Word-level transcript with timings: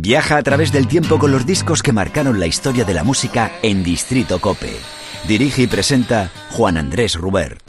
Viaja 0.00 0.36
a 0.36 0.42
través 0.44 0.70
del 0.70 0.86
tiempo 0.86 1.18
con 1.18 1.32
los 1.32 1.44
discos 1.44 1.82
que 1.82 1.92
marcaron 1.92 2.38
la 2.38 2.46
historia 2.46 2.84
de 2.84 2.94
la 2.94 3.02
música 3.02 3.50
en 3.62 3.82
Distrito 3.82 4.40
Cope. 4.40 4.76
Dirige 5.26 5.62
y 5.62 5.66
presenta 5.66 6.30
Juan 6.52 6.76
Andrés 6.76 7.16
Rubert. 7.16 7.67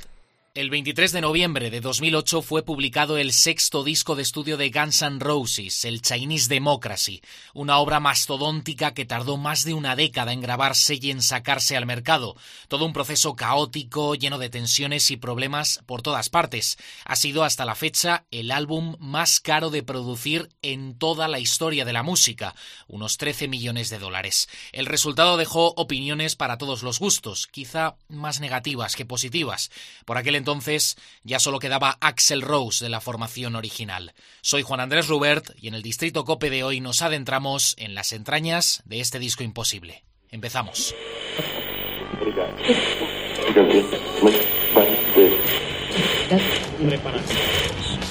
El 0.59 0.69
23 0.69 1.13
de 1.13 1.21
noviembre 1.21 1.69
de 1.69 1.79
2008 1.79 2.41
fue 2.41 2.65
publicado 2.65 3.17
el 3.17 3.31
sexto 3.31 3.85
disco 3.85 4.17
de 4.17 4.23
estudio 4.23 4.57
de 4.57 4.69
Guns 4.71 5.01
N' 5.03 5.19
Roses, 5.21 5.85
el 5.85 6.01
Chinese 6.01 6.49
Democracy, 6.49 7.21
una 7.53 7.77
obra 7.77 8.01
mastodóntica 8.01 8.93
que 8.93 9.05
tardó 9.05 9.37
más 9.37 9.63
de 9.63 9.73
una 9.73 9.95
década 9.95 10.33
en 10.33 10.41
grabarse 10.41 10.99
y 11.01 11.11
en 11.11 11.21
sacarse 11.21 11.77
al 11.77 11.85
mercado. 11.85 12.35
Todo 12.67 12.83
un 12.83 12.91
proceso 12.91 13.37
caótico, 13.37 14.15
lleno 14.15 14.37
de 14.37 14.49
tensiones 14.49 15.11
y 15.11 15.15
problemas 15.15 15.81
por 15.85 16.01
todas 16.01 16.27
partes. 16.27 16.77
Ha 17.05 17.15
sido 17.15 17.45
hasta 17.45 17.63
la 17.63 17.75
fecha 17.75 18.25
el 18.29 18.51
álbum 18.51 18.97
más 18.99 19.39
caro 19.39 19.69
de 19.69 19.81
producir 19.81 20.49
en 20.61 20.93
toda 20.97 21.29
la 21.29 21.39
historia 21.39 21.85
de 21.85 21.93
la 21.93 22.03
música, 22.03 22.53
unos 22.89 23.15
13 23.15 23.47
millones 23.47 23.89
de 23.89 23.99
dólares. 23.99 24.49
El 24.73 24.87
resultado 24.87 25.37
dejó 25.37 25.73
opiniones 25.77 26.35
para 26.35 26.57
todos 26.57 26.83
los 26.83 26.99
gustos, 26.99 27.47
quizá 27.47 27.95
más 28.09 28.41
negativas 28.41 28.97
que 28.97 29.05
positivas. 29.05 29.71
Por 30.03 30.17
aquel 30.17 30.35
entonces 30.49 30.97
ya 31.23 31.37
solo 31.39 31.59
quedaba 31.59 31.99
Axel 32.01 32.41
Rose 32.41 32.83
de 32.83 32.89
la 32.89 33.01
formación 33.01 33.55
original. 33.55 34.15
Soy 34.41 34.63
Juan 34.63 34.79
Andrés 34.79 35.07
Rubert 35.07 35.51
y 35.61 35.67
en 35.67 35.75
el 35.75 35.83
Distrito 35.83 36.25
Cope 36.25 36.49
de 36.49 36.63
hoy 36.63 36.79
nos 36.81 37.03
adentramos 37.03 37.75
en 37.77 37.93
las 37.93 38.13
entrañas 38.13 38.81
de 38.85 38.99
este 38.99 39.19
disco 39.19 39.43
imposible. 39.43 40.03
Empezamos. 40.31 40.95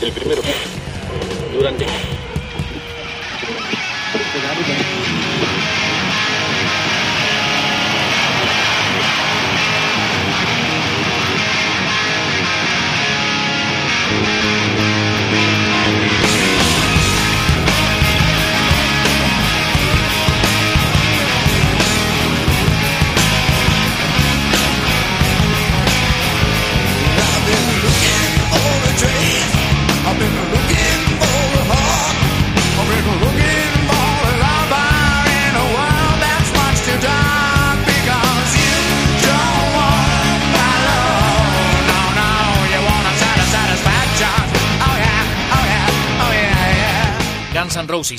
El 0.01 0.13
primero. 0.13 0.43
Durante. 1.53 1.87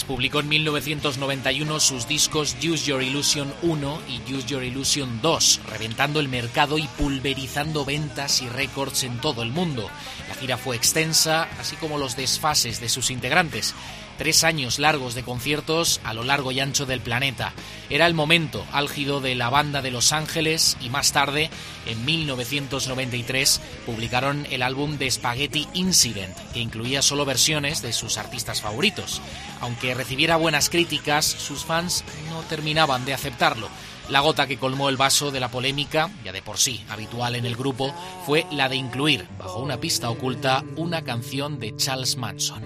Publicó 0.08 0.40
en 0.40 0.50
1991 0.50 1.80
sus 1.80 2.08
discos 2.08 2.56
Use 2.64 2.86
Your 2.86 3.02
Illusion 3.02 3.52
1 3.64 4.02
y 4.08 4.34
Use 4.34 4.46
Your 4.46 4.64
Illusion 4.64 5.20
2, 5.24 5.62
reventando 5.68 6.20
el 6.20 6.30
mercado 6.30 6.78
y 6.78 6.84
pulverizando 6.90 7.86
ventas 7.86 8.44
y 8.44 8.50
récords 8.50 9.04
en 9.04 9.18
todo 9.20 9.42
el 9.42 9.50
mundo. 9.50 9.90
La 10.28 10.36
gira 10.36 10.58
fue 10.58 10.76
extensa, 10.76 11.50
así 11.60 11.76
como 11.78 11.98
los 11.98 12.16
desfases 12.16 12.80
de 12.80 12.88
sus 12.88 13.10
integrantes 13.10 13.74
tres 14.20 14.44
años 14.44 14.80
largos 14.80 15.16
de 15.16 15.24
conciertos 15.24 16.02
a 16.04 16.14
lo 16.14 16.26
largo 16.26 16.52
y 16.52 16.60
ancho 16.60 16.86
del 16.86 17.00
planeta. 17.00 17.54
Era 17.90 18.06
el 18.06 18.14
momento 18.14 18.66
álgido 18.74 19.22
de 19.22 19.34
la 19.34 19.50
banda 19.50 19.82
de 19.82 19.92
Los 19.92 20.12
Ángeles 20.12 20.78
y 20.82 20.90
más 20.90 21.14
tarde, 21.14 21.50
en 21.88 22.04
1993, 22.04 23.62
publicaron 23.86 24.46
el 24.52 24.62
álbum 24.62 24.98
de 24.98 25.10
Spaghetti 25.10 25.68
Incident, 25.74 26.38
que 26.54 26.60
incluía 26.60 27.02
solo 27.02 27.26
versiones 27.26 27.82
de 27.82 27.94
sus 27.94 28.18
artistas 28.18 28.62
favoritos. 28.62 29.22
Aunque 29.62 29.96
recibiera 29.96 30.36
buenas 30.36 30.70
críticas, 30.70 31.26
sus 31.26 31.64
fans 31.64 32.04
no 32.30 32.42
terminaban 32.42 33.06
de 33.06 33.14
aceptarlo. 33.14 33.70
La 34.10 34.20
gota 34.20 34.48
que 34.48 34.58
colmó 34.58 34.90
el 34.90 34.98
vaso 34.98 35.32
de 35.32 35.40
la 35.40 35.50
polémica, 35.50 36.10
ya 36.26 36.34
de 36.34 36.42
por 36.42 36.58
sí 36.58 36.84
habitual 36.90 37.36
en 37.36 37.46
el 37.46 37.56
grupo, 37.56 37.94
fue 38.26 38.46
la 38.52 38.68
de 38.68 38.76
incluir, 38.76 39.28
bajo 39.38 39.60
una 39.60 39.78
pista 39.78 40.10
oculta, 40.10 40.64
una 40.76 41.04
canción 41.04 41.60
de 41.60 41.76
Charles 41.78 42.18
Manson. 42.18 42.64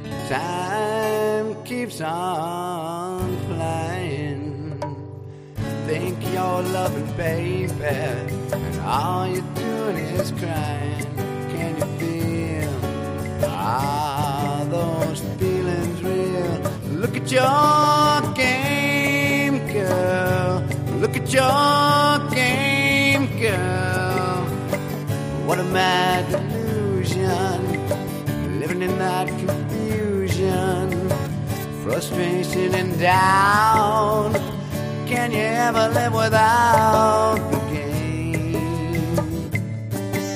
Keeps 1.66 2.02
on 2.02 3.38
flying. 3.48 4.78
Think 5.86 6.18
you're 6.34 6.62
loving, 6.62 7.10
baby, 7.16 7.72
and 7.82 8.80
all 8.82 9.28
you're 9.28 9.42
doing 9.56 9.96
is 9.96 10.32
crying. 10.32 11.06
Can 11.56 11.78
you 11.78 11.86
feel 12.00 12.70
ah, 13.46 14.68
those 14.70 15.22
feelings 15.40 16.04
real? 16.04 17.00
Look 17.00 17.16
at 17.16 17.32
your 17.32 18.34
game, 18.34 19.66
girl. 19.72 20.64
Look 21.00 21.16
at 21.16 21.32
your 21.32 22.30
game, 22.36 23.40
girl. 23.40 24.46
What 25.48 25.60
a 25.60 25.64
mad 25.64 26.30
delusion. 26.30 27.60
Living 28.60 28.82
in 28.82 28.98
that. 29.00 29.63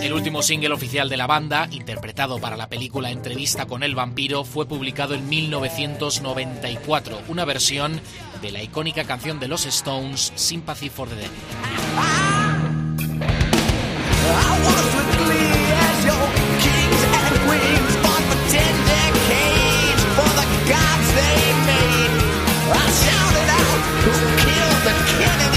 El 0.04 0.14
último 0.14 0.44
single 0.44 0.74
oficial 0.74 1.10
de 1.10 1.18
la 1.18 1.26
banda, 1.26 1.68
interpretado 1.72 2.38
para 2.40 2.58
la 2.58 2.70
película 2.70 3.10
Entrevista 3.10 3.66
con 3.66 3.82
el 3.84 3.96
vampiro, 3.96 4.44
fue 4.44 4.68
publicado 4.68 5.16
en 5.16 5.28
1994, 5.28 7.22
una 7.28 7.44
versión 7.44 8.00
de 8.42 8.52
la 8.52 8.62
icónica 8.62 9.04
canción 9.06 9.40
de 9.40 9.48
los 9.48 9.66
Stones, 9.66 10.32
Sympathy 10.36 10.90
for 10.90 11.10
the 11.10 11.16
Devil. 11.16 12.37
the 24.88 24.94
cannon. 24.94 25.57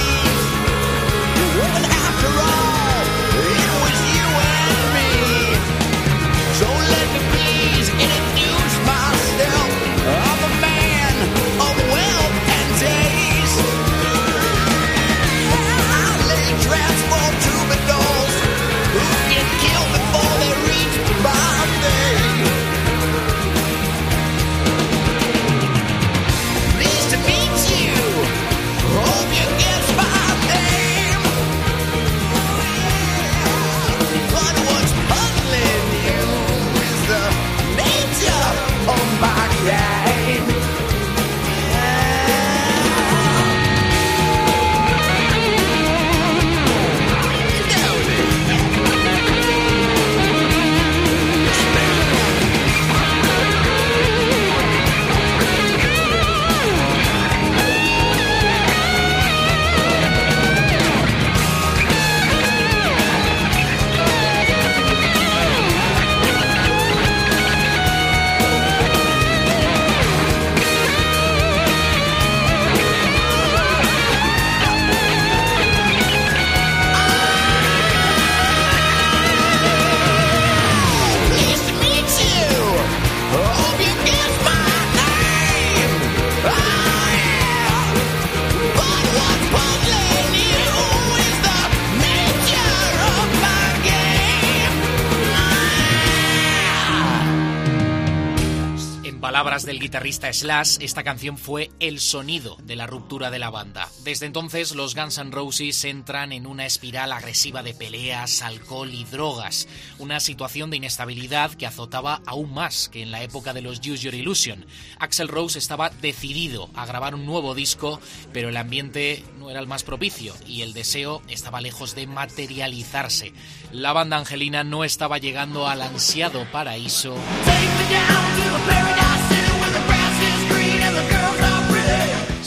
Guitarrista 99.91 100.33
Slash, 100.33 100.77
esta 100.83 101.03
canción 101.03 101.37
fue 101.37 101.72
el 101.81 101.98
sonido 101.98 102.57
de 102.63 102.77
la 102.77 102.87
ruptura 102.87 103.28
de 103.33 103.41
la 103.41 103.51
banda. 103.51 103.89
Desde 104.04 104.27
entonces, 104.27 104.72
los 104.77 104.95
Guns 104.95 105.19
N' 105.19 105.33
Roses 105.33 105.84
entran 105.84 106.31
en 106.31 106.47
una 106.47 106.65
espiral 106.65 107.10
agresiva 107.10 107.65
de 107.65 107.75
peleas, 107.75 108.41
alcohol 108.42 108.95
y 108.95 109.03
drogas, 109.03 109.66
una 109.98 110.21
situación 110.21 110.71
de 110.71 110.77
inestabilidad 110.77 111.54
que 111.54 111.66
azotaba 111.66 112.22
aún 112.25 112.54
más 112.54 112.89
que 112.89 113.03
en 113.03 113.10
la 113.10 113.25
época 113.25 113.53
de 113.53 113.63
los 113.63 113.81
Use 113.81 114.04
Your 114.04 114.15
Illusion. 114.15 114.65
Axel 115.01 115.27
Rose 115.27 115.59
estaba 115.59 115.91
decidido 115.91 116.71
a 116.77 116.87
grabar 116.87 117.16
un 117.16 117.27
nuevo 117.27 117.57
disco, 117.57 118.01
pero 118.33 118.48
el 118.48 118.59
ambiente 118.59 119.25
no 119.41 119.51
era 119.51 119.59
el 119.59 119.66
más 119.66 119.83
propicio 119.83 120.37
y 120.47 120.63
el 120.63 120.72
deseo 120.72 121.21
estaba 121.27 121.60
lejos 121.60 121.97
de 121.97 122.07
materializarse. 122.07 123.33
La 123.72 123.92
banda 123.92 124.19
angelina 124.19 124.63
no 124.63 124.84
estaba 124.84 125.19
llegando 125.19 125.66
al 125.66 125.83
ansiado 125.83 126.47
paraíso 126.53 127.16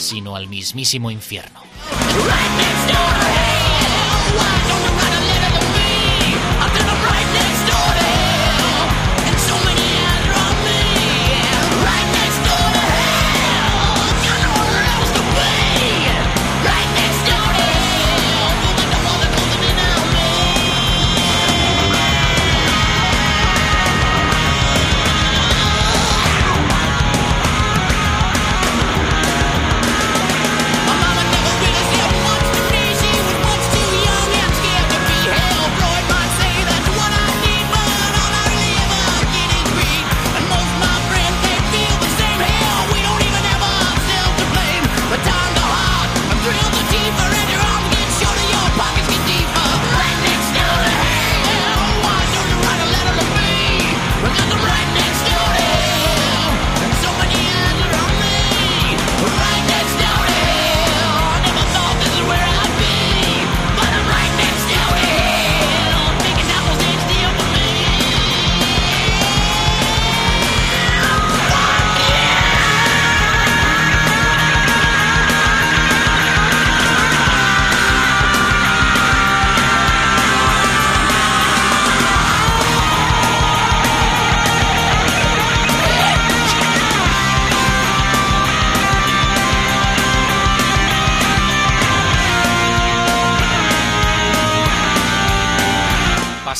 sino 0.03 0.35
al 0.35 0.47
mismísimo 0.47 1.09
infierno. 1.09 1.61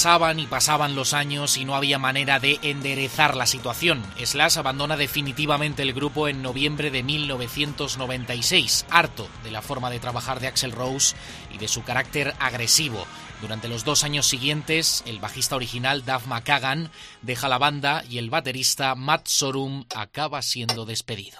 Pasaban 0.03 0.37
y 0.37 0.47
pasaban 0.47 0.95
los 0.95 1.13
años 1.13 1.55
y 1.55 1.63
no 1.63 1.75
había 1.75 1.97
manera 1.97 2.41
de 2.41 2.59
enderezar 2.61 3.37
la 3.37 3.45
situación. 3.45 4.03
Slash 4.21 4.57
abandona 4.57 4.97
definitivamente 4.97 5.81
el 5.81 5.93
grupo 5.93 6.27
en 6.27 6.41
noviembre 6.41 6.91
de 6.91 7.03
1996, 7.03 8.85
harto 8.89 9.29
de 9.45 9.51
la 9.51 9.61
forma 9.61 9.89
de 9.89 10.01
trabajar 10.01 10.41
de 10.41 10.47
Axel 10.47 10.73
Rose 10.73 11.15
y 11.53 11.57
de 11.57 11.69
su 11.69 11.85
carácter 11.85 12.35
agresivo. 12.39 13.07
Durante 13.39 13.69
los 13.69 13.85
dos 13.85 14.03
años 14.03 14.25
siguientes, 14.25 15.05
el 15.07 15.19
bajista 15.19 15.55
original 15.55 16.03
Duff 16.03 16.27
McKagan 16.27 16.91
deja 17.21 17.47
la 17.47 17.57
banda 17.57 18.03
y 18.09 18.17
el 18.17 18.29
baterista 18.29 18.95
Matt 18.95 19.27
Sorum 19.27 19.85
acaba 19.95 20.41
siendo 20.41 20.85
despedido. 20.85 21.39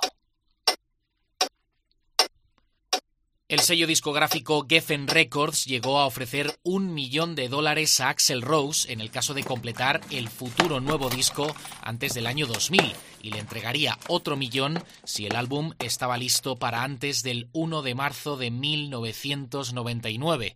El 3.53 3.59
sello 3.59 3.85
discográfico 3.85 4.65
Geffen 4.67 5.07
Records 5.07 5.65
llegó 5.65 5.99
a 5.99 6.07
ofrecer 6.07 6.57
un 6.63 6.95
millón 6.95 7.35
de 7.35 7.49
dólares 7.49 7.99
a 7.99 8.09
Axel 8.09 8.41
Rose 8.41 8.91
en 8.91 8.99
el 8.99 9.11
caso 9.11 9.35
de 9.35 9.43
completar 9.43 10.01
el 10.09 10.27
futuro 10.27 10.79
nuevo 10.79 11.07
disco 11.07 11.55
antes 11.83 12.15
del 12.15 12.25
año 12.25 12.47
2000 12.47 12.81
y 13.21 13.29
le 13.29 13.37
entregaría 13.37 13.99
otro 14.07 14.37
millón 14.37 14.83
si 15.03 15.27
el 15.27 15.35
álbum 15.35 15.73
estaba 15.77 16.17
listo 16.17 16.55
para 16.55 16.81
antes 16.81 17.21
del 17.21 17.47
1 17.53 17.83
de 17.83 17.93
marzo 17.93 18.37
de 18.37 18.49
1999. 18.49 20.55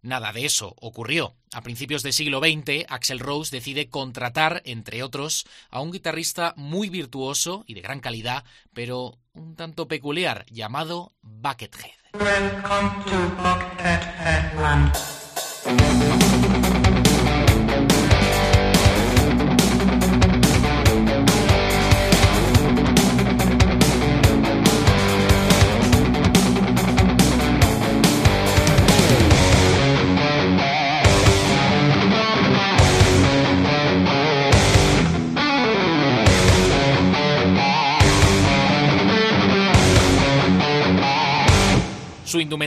Nada 0.00 0.32
de 0.32 0.46
eso 0.46 0.74
ocurrió. 0.80 1.34
A 1.52 1.60
principios 1.60 2.02
del 2.02 2.14
siglo 2.14 2.38
XX, 2.38 2.86
Axel 2.88 3.18
Rose 3.18 3.54
decide 3.54 3.90
contratar, 3.90 4.62
entre 4.64 5.02
otros, 5.02 5.44
a 5.68 5.82
un 5.82 5.92
guitarrista 5.92 6.54
muy 6.56 6.88
virtuoso 6.88 7.64
y 7.66 7.74
de 7.74 7.82
gran 7.82 8.00
calidad, 8.00 8.42
pero 8.72 9.18
un 9.34 9.54
tanto 9.54 9.86
peculiar, 9.86 10.46
llamado 10.48 11.12
Buckethead. 11.20 11.97
Welcome 12.18 13.04
to 13.04 13.16
Buckethead 13.40 14.56
Land. 14.60 14.92
Su 14.96 16.27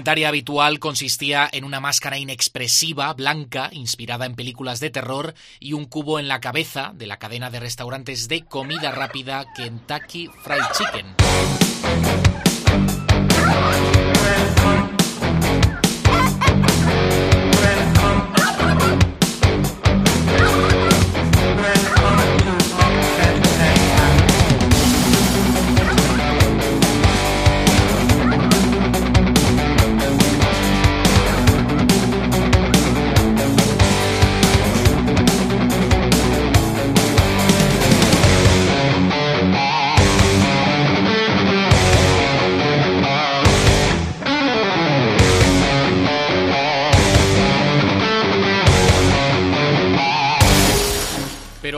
indumentaria 0.02 0.30
habitual 0.30 0.80
consistía 0.80 1.48
en 1.52 1.64
una 1.64 1.80
máscara 1.80 2.18
inexpresiva, 2.18 3.14
blanca, 3.14 3.70
inspirada 3.72 4.26
en 4.26 4.34
películas 4.34 4.80
de 4.80 4.90
terror, 4.90 5.36
y 5.60 5.74
un 5.74 5.86
cubo 5.86 6.18
en 6.18 6.28
la 6.28 6.42
cabeza 6.42 6.92
de 6.96 7.06
la 7.06 7.20
cadena 7.20 7.52
de 7.52 7.60
restaurantes 7.60 8.28
de 8.28 8.44
comida 8.44 8.90
rápida 8.90 9.46
Kentucky 9.56 10.28
Fried 10.44 10.64
Chicken. 10.76 11.06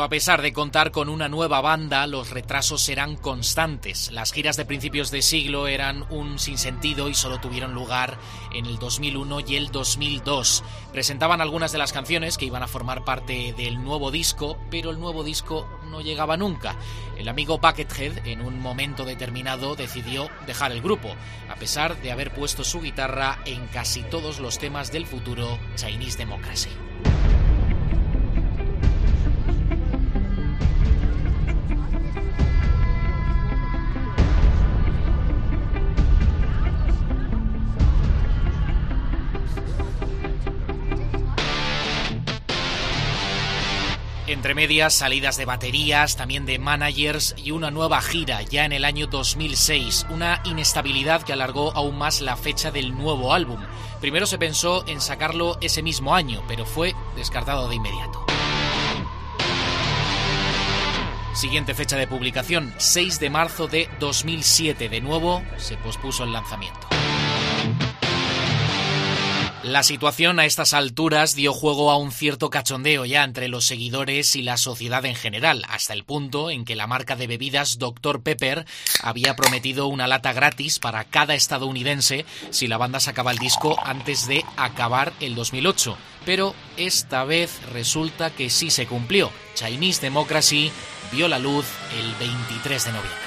A 0.04 0.10
pesar 0.10 0.42
de 0.42 0.54
contar 0.54 0.92
con 0.92 1.08
una 1.08 1.30
nueva 1.30 1.62
banda, 1.62 2.06
los 2.08 2.30
retrasos 2.30 2.82
serán 2.82 3.16
constantes. 3.16 4.12
Las 4.12 4.34
giras 4.34 4.58
de 4.58 4.66
principios 4.66 5.12
de 5.12 5.22
siglo 5.22 5.68
eran 5.68 6.06
un 6.10 6.40
sinsentido 6.40 7.10
y 7.10 7.14
solo 7.14 7.40
tuvieron 7.40 7.74
lugar 7.74 8.18
en 8.54 8.66
el 8.66 8.80
2001 8.80 9.40
y 9.48 9.56
el 9.56 9.72
2002. 9.72 10.64
Presentaban 10.92 11.42
algunas 11.42 11.72
de 11.72 11.78
las 11.78 11.94
canciones 11.94 12.38
que 12.38 12.46
iban 12.46 12.64
a 12.64 12.68
formar 12.68 13.06
parte 13.06 13.54
del 13.56 13.84
nuevo 13.84 14.12
disco, 14.12 14.58
pero 14.70 14.92
el 14.92 15.00
nuevo 15.00 15.24
disco 15.24 15.68
no 15.90 16.02
llegaba 16.02 16.38
nunca. 16.38 16.76
El 17.18 17.30
amigo 17.30 17.60
Buckethead, 17.60 18.28
en 18.28 18.42
un 18.42 18.60
momento 18.60 19.06
determinado, 19.06 19.76
decidió 19.76 20.30
dejar 20.46 20.72
el 20.72 20.82
grupo, 20.82 21.16
a 21.50 21.56
pesar 21.56 22.02
de 22.02 22.12
haber 22.12 22.34
puesto 22.34 22.64
su 22.64 22.82
guitarra 22.82 23.40
en 23.46 23.68
casi 23.68 24.04
todos 24.04 24.40
los 24.40 24.60
temas 24.60 24.92
del 24.92 25.06
futuro 25.06 25.58
Chinese 25.76 26.18
Democracy. 26.18 26.93
Entre 44.34 44.56
medias, 44.56 44.96
salidas 44.96 45.38
de 45.38 45.46
baterías, 45.46 46.18
también 46.18 46.48
de 46.48 46.58
managers 46.58 47.36
y 47.38 47.52
una 47.52 47.70
nueva 47.70 48.02
gira 48.02 48.42
ya 48.42 48.66
en 48.66 48.72
el 48.72 48.84
año 48.84 49.06
2006, 49.06 50.08
una 50.10 50.42
inestabilidad 50.44 51.22
que 51.22 51.34
alargó 51.34 51.72
aún 51.76 52.00
más 52.00 52.20
la 52.20 52.36
fecha 52.36 52.72
del 52.72 52.98
nuevo 52.98 53.32
álbum. 53.32 53.60
Primero 54.02 54.26
se 54.26 54.40
pensó 54.40 54.88
en 54.88 55.02
sacarlo 55.02 55.60
ese 55.62 55.84
mismo 55.84 56.16
año, 56.16 56.42
pero 56.48 56.66
fue 56.66 56.96
descartado 57.16 57.70
de 57.70 57.76
inmediato. 57.76 58.26
Siguiente 61.36 61.76
fecha 61.76 61.96
de 61.96 62.08
publicación, 62.08 62.74
6 62.80 63.20
de 63.20 63.30
marzo 63.30 63.68
de 63.68 63.88
2007. 64.00 64.90
De 64.90 65.00
nuevo, 65.00 65.44
se 65.58 65.78
pospuso 65.78 66.24
el 66.24 66.34
lanzamiento. 66.34 66.93
La 69.64 69.82
situación 69.82 70.42
a 70.42 70.46
estas 70.46 70.74
alturas 70.74 71.36
dio 71.36 71.54
juego 71.54 71.90
a 71.90 71.96
un 71.96 72.12
cierto 72.12 72.50
cachondeo 72.50 73.06
ya 73.06 73.24
entre 73.24 73.48
los 73.48 73.66
seguidores 73.66 74.36
y 74.36 74.42
la 74.42 74.58
sociedad 74.58 75.06
en 75.06 75.16
general, 75.16 75.64
hasta 75.70 75.94
el 75.94 76.04
punto 76.04 76.52
en 76.52 76.66
que 76.66 76.76
la 76.76 76.86
marca 76.86 77.16
de 77.16 77.28
bebidas 77.28 77.80
Dr. 77.80 78.22
Pepper 78.22 78.66
había 79.02 79.38
prometido 79.38 79.88
una 79.88 80.06
lata 80.06 80.34
gratis 80.34 80.80
para 80.80 81.06
cada 81.06 81.34
estadounidense 81.34 82.26
si 82.50 82.68
la 82.68 82.78
banda 82.78 83.00
sacaba 83.00 83.32
el 83.32 83.38
disco 83.38 83.78
antes 83.86 84.28
de 84.28 84.44
acabar 84.58 85.14
el 85.22 85.34
2008. 85.34 85.98
Pero 86.26 86.54
esta 86.76 87.24
vez 87.24 87.62
resulta 87.72 88.32
que 88.32 88.50
sí 88.50 88.70
se 88.70 88.86
cumplió. 88.86 89.32
Chinese 89.56 90.02
Democracy 90.02 90.74
vio 91.14 91.30
la 91.30 91.40
luz 91.40 91.66
el 91.98 92.14
23 92.16 92.84
de 92.84 92.92
noviembre. 92.92 93.24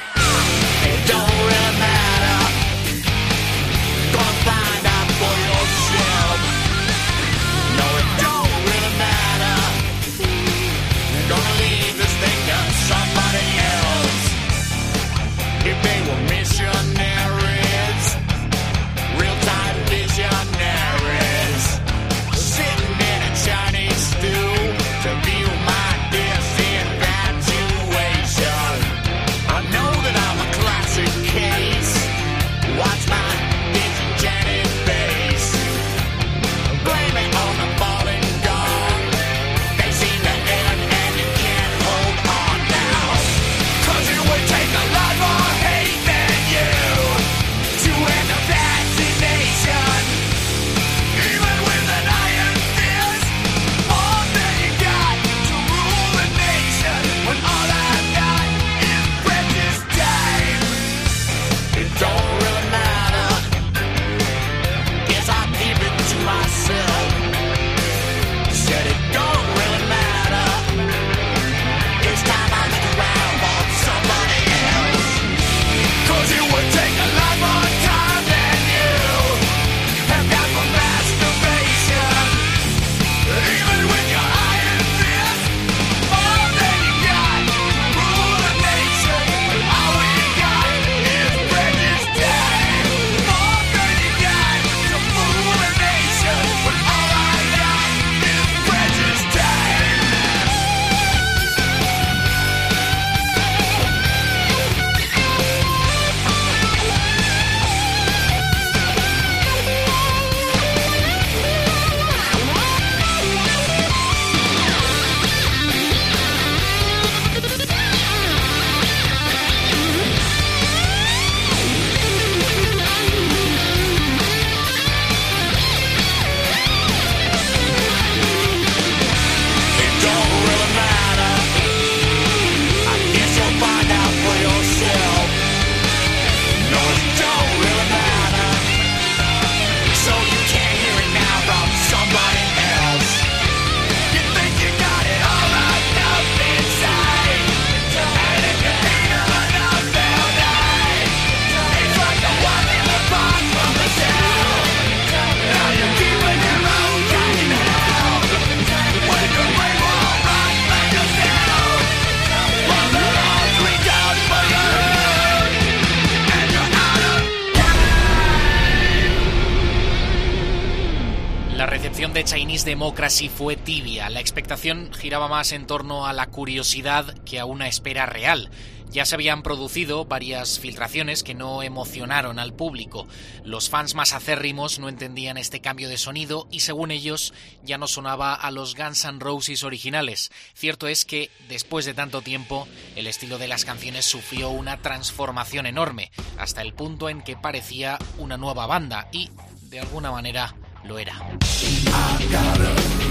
Democracy 172.87 173.29
fue 173.29 173.57
tibia. 173.57 174.09
La 174.11 174.21
expectación 174.21 174.93
giraba 174.95 175.27
más 175.27 175.51
en 175.51 175.67
torno 175.67 176.07
a 176.07 176.13
la 176.13 176.29
curiosidad 176.29 177.19
que 177.25 177.41
a 177.41 177.45
una 177.45 177.67
espera 177.67 178.07
real. 178.07 178.49
Ya 178.93 179.05
se 179.05 179.17
habían 179.17 179.43
producido 179.43 180.05
varias 180.05 180.61
filtraciones 180.61 181.25
que 181.25 181.35
no 181.35 181.65
emocionaron 181.65 182.39
al 182.39 182.55
público. 182.55 183.09
Los 183.43 183.71
fans 183.71 183.97
más 183.97 184.13
acérrimos 184.13 184.79
no 184.79 184.89
entendían 184.89 185.37
este 185.37 185.61
cambio 185.61 185.89
de 185.89 185.99
sonido 185.99 186.47
y 186.49 186.61
según 186.61 186.93
ellos 186.93 187.35
ya 187.65 187.77
no 187.77 187.89
sonaba 187.89 188.35
a 188.35 188.53
los 188.53 188.77
Guns 188.77 189.05
N' 189.05 189.19
Roses 189.19 189.65
originales. 189.65 190.31
Cierto 190.55 190.87
es 190.87 191.05
que 191.05 191.29
después 191.49 191.87
de 191.87 191.95
tanto 191.95 192.23
tiempo 192.23 192.69
el 192.95 193.09
estilo 193.09 193.39
de 193.39 193.49
las 193.49 193.65
canciones 193.65 194.05
sufrió 194.05 194.51
una 194.51 194.81
transformación 194.81 195.67
enorme, 195.67 196.13
hasta 196.39 196.63
el 196.63 196.73
punto 196.73 197.09
en 197.09 197.21
que 197.23 197.37
parecía 197.37 197.99
una 198.17 198.37
nueva 198.37 198.69
banda 198.69 199.09
y, 199.11 199.29
de 199.63 199.81
alguna 199.81 200.13
manera, 200.13 200.55
lo 200.87 200.99
era. 200.99 201.13
Acabo 201.13 202.71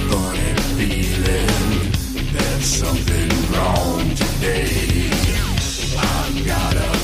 con 0.10 0.36
el 0.36 0.60
feeling 0.78 1.92
there's 2.34 2.66
something 2.66 3.30
wrong 3.52 4.16
today. 4.16 5.10
I've 5.98 6.46
got 6.46 6.76
a 6.76 6.95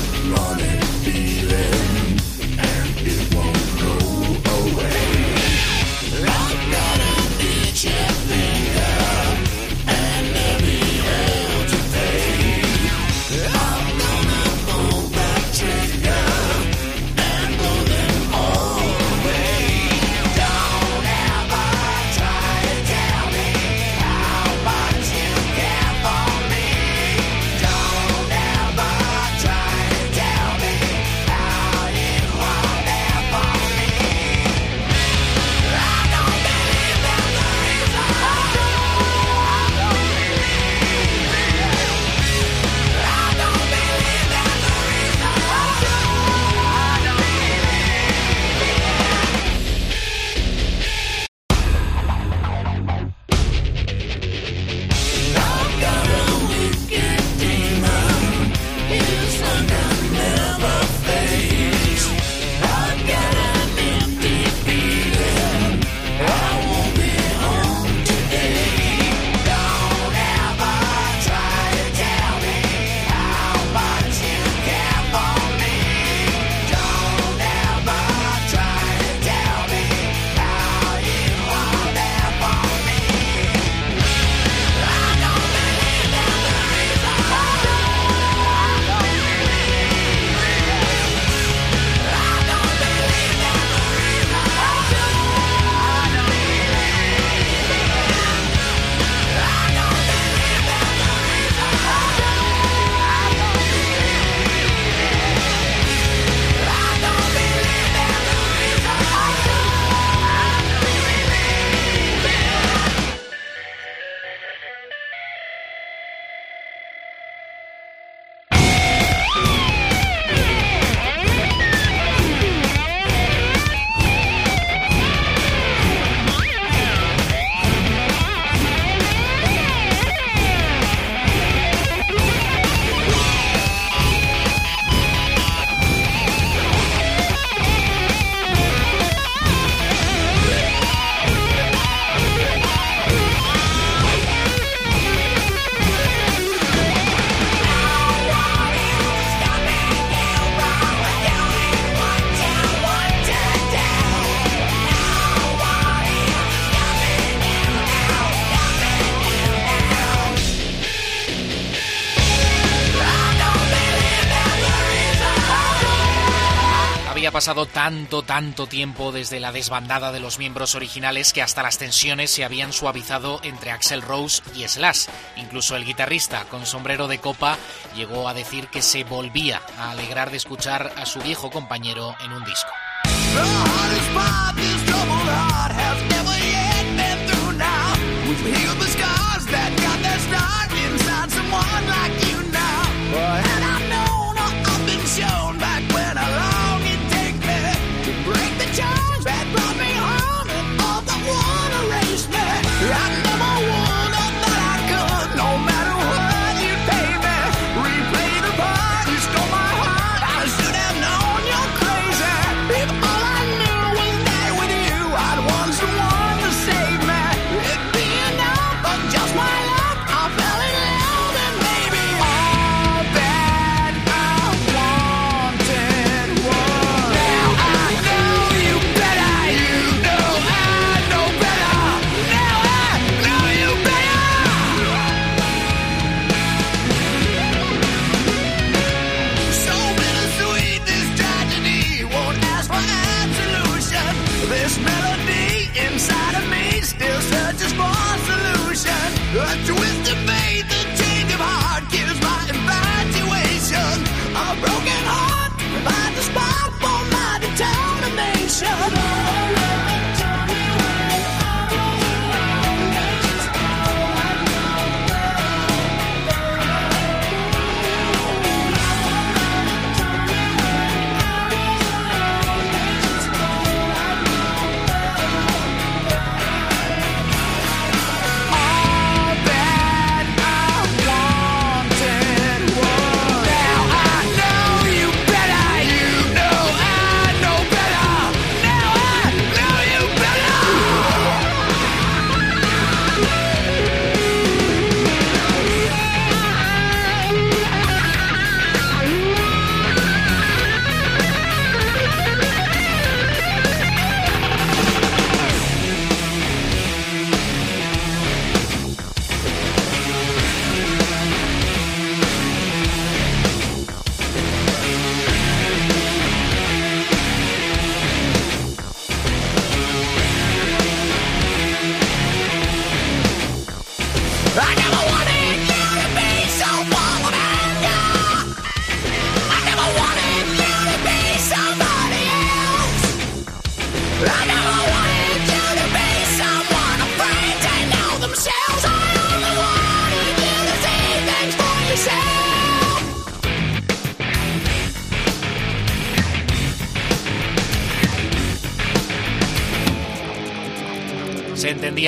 pasado 167.42 167.66
tanto, 167.66 168.22
tanto 168.22 168.68
tiempo 168.68 169.10
desde 169.10 169.40
la 169.40 169.50
desbandada 169.50 170.12
de 170.12 170.20
los 170.20 170.38
miembros 170.38 170.76
originales 170.76 171.32
que 171.32 171.42
hasta 171.42 171.64
las 171.64 171.76
tensiones 171.76 172.30
se 172.30 172.44
habían 172.44 172.72
suavizado 172.72 173.40
entre 173.42 173.72
Axel 173.72 174.00
Rose 174.00 174.44
y 174.54 174.62
Slash. 174.62 175.06
Incluso 175.34 175.74
el 175.74 175.84
guitarrista, 175.84 176.44
con 176.44 176.66
sombrero 176.66 177.08
de 177.08 177.18
copa, 177.18 177.58
llegó 177.96 178.28
a 178.28 178.34
decir 178.34 178.68
que 178.68 178.80
se 178.80 179.02
volvía 179.02 179.60
a 179.76 179.90
alegrar 179.90 180.30
de 180.30 180.36
escuchar 180.36 180.92
a 180.96 181.04
su 181.04 181.18
viejo 181.18 181.50
compañero 181.50 182.14
en 182.24 182.32
un 182.32 182.44
disco. 182.44 182.70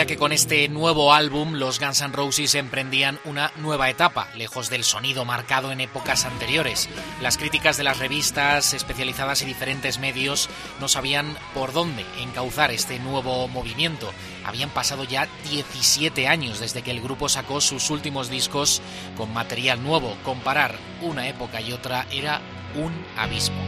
Que 0.02 0.16
con 0.16 0.32
este 0.32 0.68
nuevo 0.68 1.14
álbum 1.14 1.52
los 1.54 1.78
Guns 1.78 2.00
N' 2.00 2.12
Roses 2.12 2.56
emprendían 2.56 3.20
una 3.24 3.52
nueva 3.56 3.88
etapa, 3.88 4.28
lejos 4.34 4.68
del 4.68 4.82
sonido 4.82 5.24
marcado 5.24 5.70
en 5.70 5.80
épocas 5.80 6.24
anteriores. 6.24 6.88
Las 7.22 7.38
críticas 7.38 7.76
de 7.76 7.84
las 7.84 8.00
revistas 8.00 8.74
especializadas 8.74 9.42
y 9.42 9.46
diferentes 9.46 10.00
medios 10.00 10.50
no 10.80 10.88
sabían 10.88 11.36
por 11.54 11.72
dónde 11.72 12.04
encauzar 12.20 12.72
este 12.72 12.98
nuevo 12.98 13.46
movimiento. 13.46 14.10
Habían 14.44 14.70
pasado 14.70 15.04
ya 15.04 15.28
17 15.48 16.26
años 16.26 16.58
desde 16.58 16.82
que 16.82 16.90
el 16.90 17.00
grupo 17.00 17.28
sacó 17.28 17.60
sus 17.60 17.88
últimos 17.88 18.28
discos 18.28 18.82
con 19.16 19.32
material 19.32 19.80
nuevo. 19.80 20.16
Comparar 20.24 20.74
una 21.02 21.28
época 21.28 21.60
y 21.60 21.72
otra 21.72 22.04
era 22.10 22.40
un 22.74 22.92
abismo. 23.16 23.62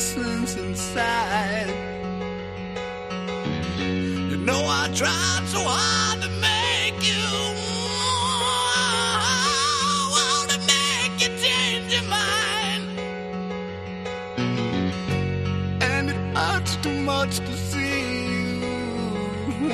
Innocence 0.00 0.56
inside. 0.56 1.68
You 4.30 4.36
know 4.38 4.62
I 4.66 4.90
tried 4.94 5.44
so 5.46 5.60
hard 5.62 6.22
to 6.22 6.28
make 6.40 6.96
you 7.10 7.28
want 10.14 10.50
to 10.52 10.58
make 10.74 11.12
you 11.22 11.28
change 11.44 11.92
your 11.92 12.08
mind, 12.08 12.84
and 15.82 16.10
it 16.10 16.16
hurts 16.36 16.76
too 16.76 17.00
much 17.02 17.36
to 17.38 17.52
see 17.70 18.20
you 19.50 19.70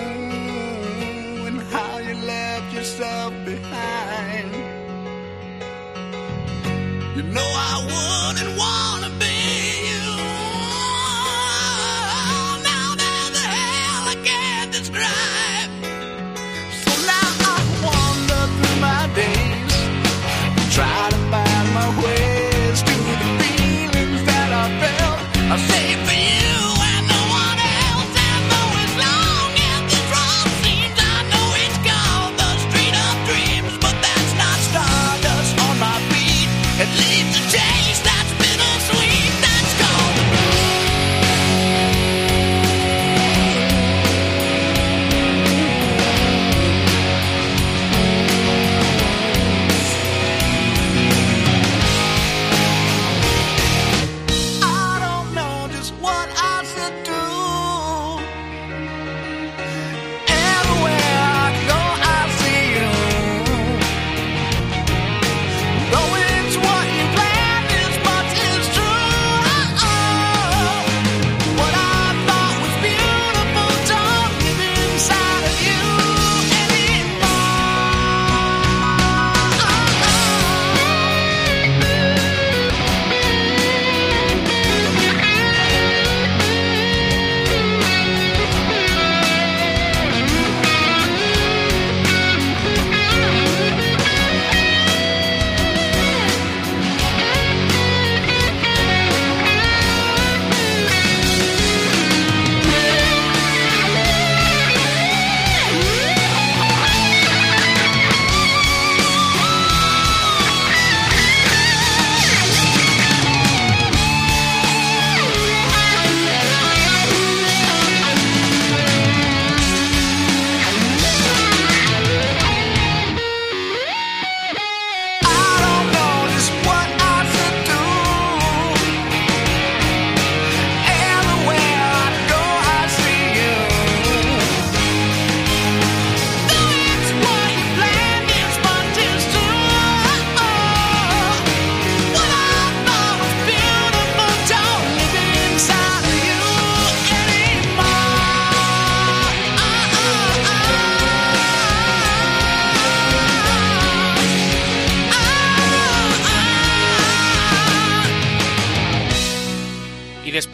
and 1.46 1.60
how 1.70 1.98
you 1.98 2.14
left 2.26 2.74
yourself 2.74 3.32
behind. 3.44 4.54
You 7.16 7.22
know 7.22 7.48
I 7.70 7.74
wouldn't 7.86 8.58
wanna 8.58 8.85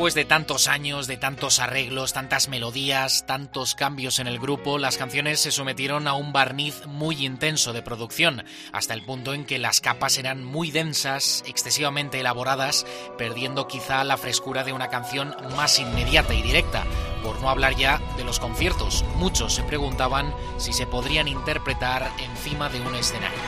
después 0.02 0.14
de 0.16 0.24
tantos 0.24 0.66
años, 0.66 1.06
de 1.06 1.16
tantos 1.16 1.60
arreglos, 1.60 2.12
tantas 2.12 2.48
melodías, 2.48 3.24
tantos 3.24 3.76
cambios 3.76 4.18
en 4.18 4.26
el 4.26 4.40
grupo, 4.40 4.76
las 4.76 4.96
canciones 4.96 5.38
se 5.38 5.52
sometieron 5.52 6.08
a 6.08 6.14
un 6.14 6.32
barniz 6.32 6.86
muy 6.88 7.24
intenso 7.24 7.72
de 7.72 7.82
producción, 7.82 8.44
hasta 8.72 8.94
el 8.94 9.04
punto 9.04 9.32
en 9.32 9.44
que 9.44 9.60
las 9.60 9.80
capas 9.80 10.18
eran 10.18 10.42
muy 10.42 10.72
densas, 10.72 11.44
excesivamente 11.46 12.18
elaboradas, 12.18 12.84
perdiendo 13.16 13.68
quizá 13.68 14.02
la 14.02 14.16
frescura 14.16 14.64
de 14.64 14.72
una 14.72 14.88
canción 14.88 15.36
más 15.54 15.78
inmediata 15.78 16.34
y 16.34 16.42
directa, 16.42 16.82
por 17.22 17.40
no 17.40 17.48
hablar 17.48 17.76
ya 17.76 18.00
de 18.16 18.24
los 18.24 18.40
conciertos. 18.40 19.04
Muchos 19.18 19.54
se 19.54 19.62
preguntaban 19.62 20.34
si 20.58 20.72
se 20.72 20.88
podrían 20.88 21.28
interpretar 21.28 22.10
encima 22.18 22.68
de 22.70 22.80
un 22.80 22.96
escenario. 22.96 23.38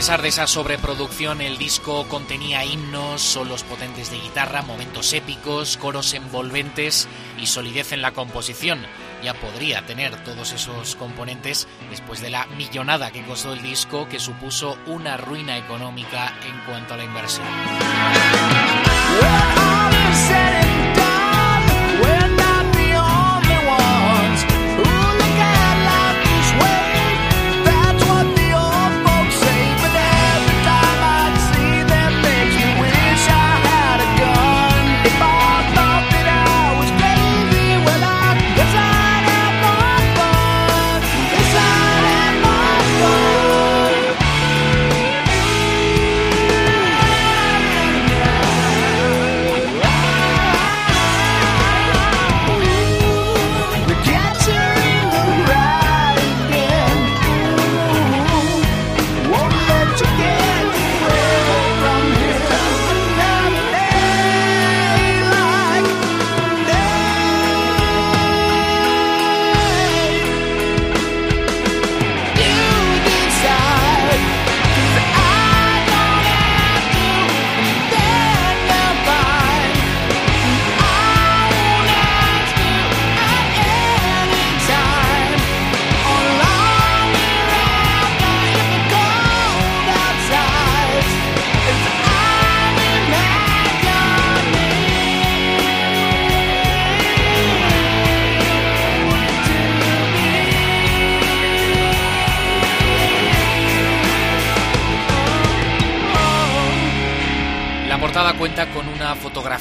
Pesar 0.00 0.22
de 0.22 0.28
esa 0.28 0.46
sobreproducción, 0.46 1.42
el 1.42 1.58
disco 1.58 2.08
contenía 2.08 2.64
himnos, 2.64 3.20
solos 3.20 3.64
potentes 3.64 4.10
de 4.10 4.18
guitarra, 4.18 4.62
momentos 4.62 5.12
épicos, 5.12 5.76
coros 5.76 6.14
envolventes 6.14 7.06
y 7.38 7.44
solidez 7.44 7.92
en 7.92 8.00
la 8.00 8.12
composición. 8.12 8.80
Ya 9.22 9.34
podría 9.34 9.84
tener 9.84 10.16
todos 10.24 10.52
esos 10.52 10.96
componentes 10.96 11.68
después 11.90 12.22
de 12.22 12.30
la 12.30 12.46
millonada 12.46 13.10
que 13.10 13.22
costó 13.26 13.52
el 13.52 13.60
disco, 13.60 14.08
que 14.08 14.18
supuso 14.18 14.78
una 14.86 15.18
ruina 15.18 15.58
económica 15.58 16.32
en 16.46 16.58
cuanto 16.60 16.94
a 16.94 16.96
la 16.96 17.04
inversión. 17.04 17.46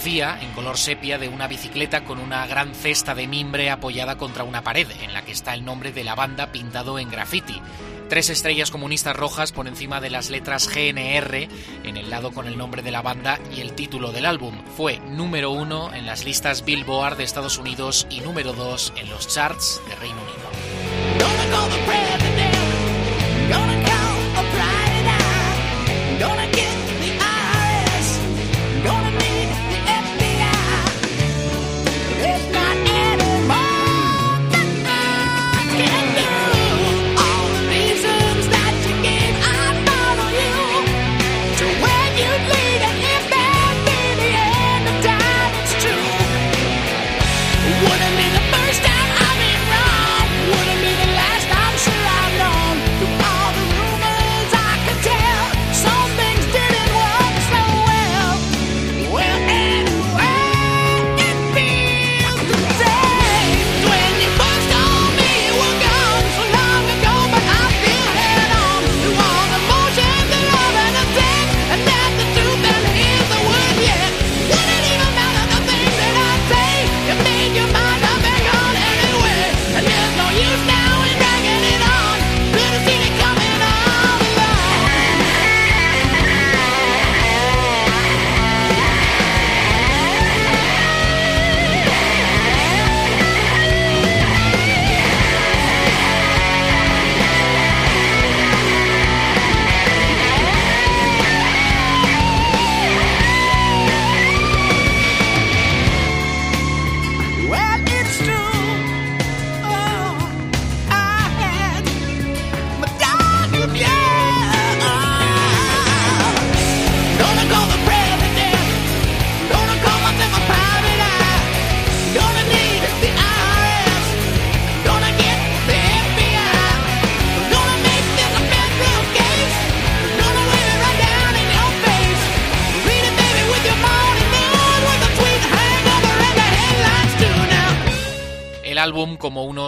En 0.09 0.51
color 0.55 0.79
sepia 0.79 1.19
de 1.19 1.29
una 1.29 1.47
bicicleta 1.47 2.03
con 2.03 2.17
una 2.17 2.47
gran 2.47 2.73
cesta 2.73 3.13
de 3.13 3.27
mimbre 3.27 3.69
apoyada 3.69 4.17
contra 4.17 4.43
una 4.43 4.63
pared, 4.63 4.87
en 5.03 5.13
la 5.13 5.21
que 5.21 5.31
está 5.31 5.53
el 5.53 5.63
nombre 5.63 5.91
de 5.91 6.03
la 6.03 6.15
banda 6.15 6.51
pintado 6.51 6.97
en 6.97 7.11
graffiti. 7.11 7.61
Tres 8.09 8.31
estrellas 8.31 8.71
comunistas 8.71 9.15
rojas 9.15 9.51
por 9.51 9.67
encima 9.67 10.01
de 10.01 10.09
las 10.09 10.31
letras 10.31 10.67
GNR 10.67 11.47
en 11.83 11.95
el 11.95 12.09
lado 12.09 12.31
con 12.31 12.47
el 12.47 12.57
nombre 12.57 12.81
de 12.81 12.89
la 12.89 13.03
banda 13.03 13.39
y 13.55 13.61
el 13.61 13.73
título 13.73 14.11
del 14.11 14.25
álbum. 14.25 14.55
Fue 14.75 14.97
número 14.97 15.51
uno 15.51 15.93
en 15.93 16.07
las 16.07 16.25
listas 16.25 16.65
Billboard 16.65 17.17
de 17.17 17.23
Estados 17.23 17.59
Unidos 17.59 18.07
y 18.09 18.21
número 18.21 18.53
dos 18.53 18.91
en 18.97 19.11
los 19.11 19.27
charts 19.27 19.79
de 19.87 19.95
Reino 19.95 20.17
Unido. 20.23 20.49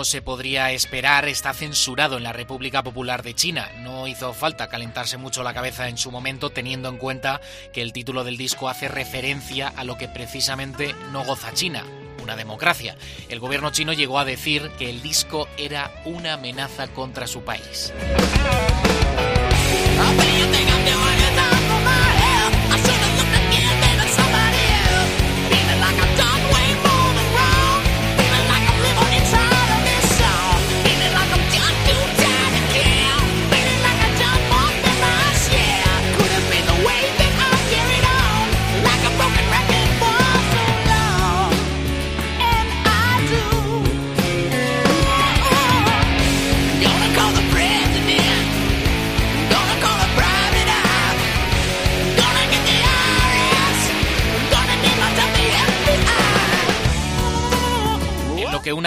Se 0.04 0.22
podría 0.22 0.72
esperar, 0.72 1.28
está 1.28 1.54
censurado 1.54 2.18
en 2.18 2.24
la 2.24 2.34
República 2.34 2.84
Popular 2.84 3.24
de 3.24 3.34
China. 3.34 3.70
No 3.80 4.08
hizo 4.08 4.34
falta 4.34 4.68
calentarse 4.68 5.18
mucho 5.18 5.44
la 5.44 5.54
cabeza 5.54 5.88
en 5.88 5.98
su 5.98 6.12
momento, 6.12 6.50
teniendo 6.50 6.90
en 6.90 6.98
cuenta 6.98 7.42
que 7.74 7.82
el 7.82 7.94
título 7.94 8.24
del 8.24 8.38
disco 8.38 8.70
hace 8.70 8.88
referencia 8.88 9.68
a 9.68 9.84
lo 9.84 9.98
que 9.98 10.08
precisamente 10.08 10.96
no 11.12 11.24
goza 11.24 11.54
China, 11.54 11.84
una 12.22 12.36
democracia. 12.36 12.96
El 13.30 13.40
gobierno 13.40 13.72
chino 13.72 13.94
llegó 13.94 14.20
a 14.20 14.26
decir 14.26 14.70
que 14.78 14.90
el 14.90 15.02
disco 15.02 15.48
era 15.58 15.92
una 16.06 16.34
amenaza 16.34 16.88
contra 16.88 17.28
su 17.28 17.44
país. 17.44 17.94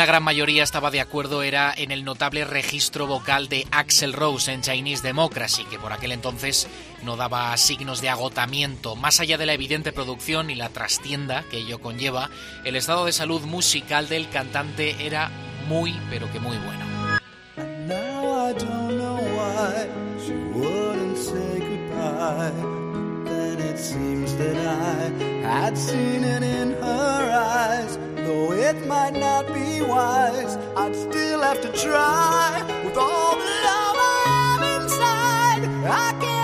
Una 0.05 0.13
gran 0.13 0.23
mayoría 0.23 0.63
estaba 0.63 0.91
de 0.91 1.01
acuerdo 1.01 1.43
era 1.43 1.73
en 1.75 1.91
el 1.91 2.05
notable 2.05 2.45
registro 2.45 3.07
vocal 3.07 3.49
de 3.49 3.67
Axel 3.71 4.13
Rose 4.13 4.53
en 4.53 4.61
Chinese 4.61 5.03
Democracy, 5.03 5.65
que 5.65 5.79
por 5.79 5.95
aquel 5.95 6.13
entonces 6.13 6.69
no 7.03 7.17
daba 7.17 7.57
signos 7.57 8.03
de 8.03 8.11
agotamiento. 8.11 8.97
Más 8.97 9.21
allá 9.21 9.39
de 9.39 9.47
la 9.47 9.55
evidente 9.55 9.95
producción 9.95 10.51
y 10.51 10.57
la 10.57 10.69
trastienda 10.69 11.43
que 11.51 11.57
ello 11.57 11.81
conlleva, 11.81 12.29
el 12.65 12.77
estado 12.77 13.07
de 13.07 13.13
salud 13.13 13.41
musical 13.47 14.07
del 14.11 14.29
cantante 14.29 15.07
era 15.07 15.31
muy, 15.69 15.99
pero 16.11 16.31
que 16.31 16.39
muy 16.39 16.59
bueno. 16.59 16.85
Though 28.25 28.53
it 28.53 28.87
might 28.87 29.15
not 29.15 29.47
be 29.49 29.83
wise, 29.83 30.57
I'd 30.77 30.97
still 30.97 31.43
have 31.43 31.61
to 31.61 31.71
try 31.73 32.63
with 32.83 32.97
all 32.97 33.37
the 33.37 33.45
love 33.69 33.97
I 34.01 34.23
have 34.27 34.83
inside. 34.83 35.63
I 35.85 36.19
can't 36.21 36.44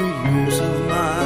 the 0.00 0.30
years 0.30 0.58
of 0.60 0.86
my 0.88 1.19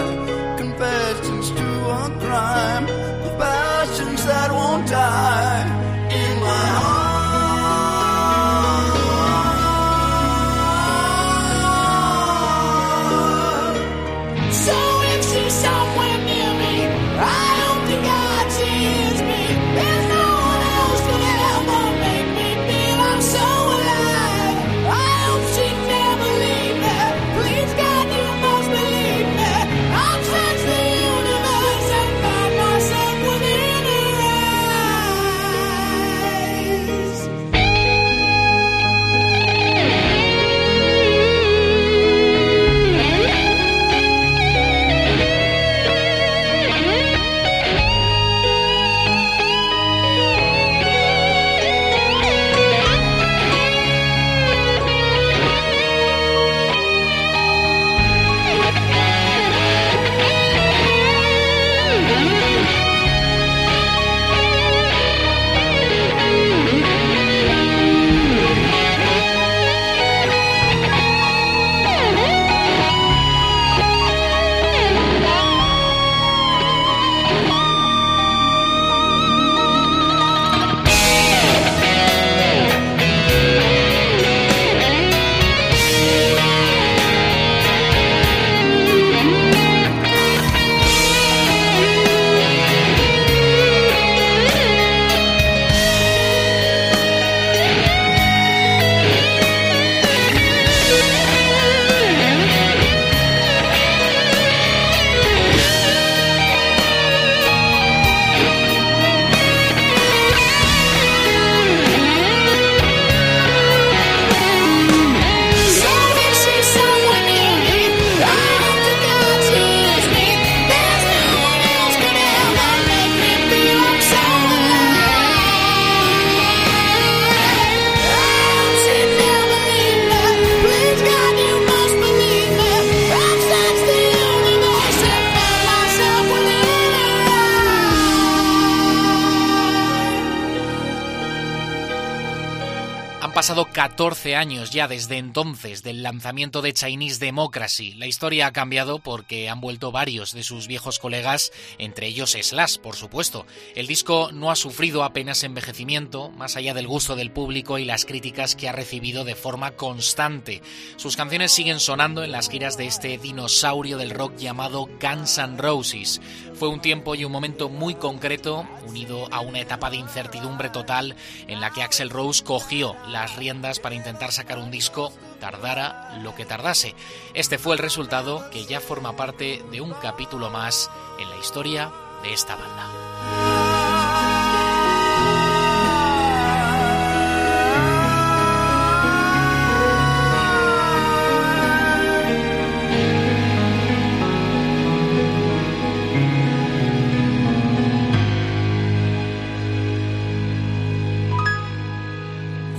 Han 143.24 143.32
pasado 143.32 143.64
14 143.72 144.36
años 144.36 144.70
ya 144.70 144.86
desde 144.86 145.16
entonces 145.16 145.82
del 145.82 146.02
lanzamiento 146.02 146.60
de 146.60 146.74
Chinese 146.74 147.24
Democracy. 147.24 147.94
La 147.94 148.06
historia 148.06 148.48
ha 148.48 148.52
cambiado 148.52 148.98
porque 148.98 149.48
han 149.48 149.62
vuelto 149.62 149.90
varios 149.90 150.34
de 150.34 150.42
sus 150.42 150.66
viejos 150.66 150.98
colegas, 150.98 151.50
entre 151.78 152.06
ellos 152.06 152.36
Slash, 152.38 152.76
por 152.76 152.96
supuesto. 152.96 153.46
El 153.74 153.86
disco 153.86 154.28
no 154.30 154.50
ha 154.50 154.56
sufrido 154.56 155.02
apenas 155.02 155.42
envejecimiento, 155.42 156.32
más 156.32 156.56
allá 156.56 156.74
del 156.74 156.86
gusto 156.86 157.16
del 157.16 157.30
público 157.30 157.78
y 157.78 157.86
las 157.86 158.04
críticas 158.04 158.56
que 158.56 158.68
ha 158.68 158.72
recibido 158.72 159.24
de 159.24 159.36
forma 159.36 159.70
constante. 159.70 160.60
Sus 160.96 161.16
canciones 161.16 161.50
siguen 161.50 161.80
sonando 161.80 162.24
en 162.24 162.30
las 162.30 162.50
giras 162.50 162.76
de 162.76 162.88
este 162.88 163.16
dinosaurio 163.16 163.96
del 163.96 164.10
rock 164.10 164.36
llamado 164.36 164.86
Guns 165.00 165.38
N' 165.38 165.56
Roses. 165.56 166.20
Fue 166.52 166.68
un 166.68 166.82
tiempo 166.82 167.14
y 167.14 167.24
un 167.24 167.32
momento 167.32 167.70
muy 167.70 167.94
concreto, 167.94 168.68
unido 168.86 169.32
a 169.32 169.40
una 169.40 169.60
etapa 169.60 169.88
de 169.88 169.96
incertidumbre 169.96 170.68
total 170.68 171.16
en 171.48 171.62
la 171.62 171.70
que 171.70 171.82
Axel 171.82 172.10
Rose 172.10 172.44
cogió 172.44 172.94
las 173.14 173.36
riendas 173.36 173.78
para 173.78 173.94
intentar 173.94 174.32
sacar 174.32 174.58
un 174.58 174.72
disco, 174.72 175.12
tardara 175.38 176.18
lo 176.20 176.34
que 176.34 176.44
tardase. 176.44 176.96
Este 177.32 177.58
fue 177.58 177.76
el 177.76 177.78
resultado 177.78 178.50
que 178.50 178.66
ya 178.66 178.80
forma 178.80 179.16
parte 179.16 179.62
de 179.70 179.80
un 179.80 179.94
capítulo 179.94 180.50
más 180.50 180.90
en 181.20 181.30
la 181.30 181.36
historia 181.36 181.92
de 182.24 182.32
esta 182.32 182.56
banda. 182.56 183.13